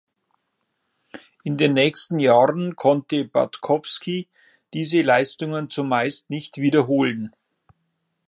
[1.43, 4.27] In den nächsten Jahren konnte Batkowski
[4.73, 7.35] diese Leistungen zumeist nicht wiederholen.